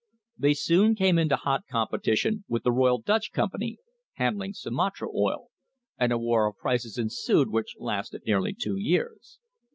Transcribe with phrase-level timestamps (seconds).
[0.35, 3.77] They soon came into hot competition with the Royal Dutch Company,
[4.13, 5.49] handling Sumatra oil,
[5.95, 9.37] and a war of prices ensued which lasted nearly two years.